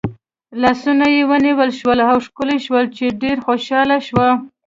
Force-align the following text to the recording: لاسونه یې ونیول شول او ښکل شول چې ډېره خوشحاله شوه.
لاسونه 0.61 1.05
یې 1.15 1.21
ونیول 1.29 1.69
شول 1.79 1.99
او 2.09 2.17
ښکل 2.25 2.49
شول 2.65 2.85
چې 2.95 3.17
ډېره 3.21 3.41
خوشحاله 3.45 3.97
شوه. 4.07 4.29